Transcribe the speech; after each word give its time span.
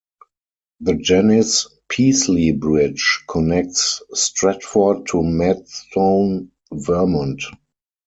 The 0.79 0.95
Janice 0.95 1.67
Peaslee 1.87 2.53
Bridge 2.53 3.23
connects 3.29 4.01
Stratford 4.15 5.05
to 5.09 5.21
Maidstone, 5.21 6.49
Vermont. 6.73 7.43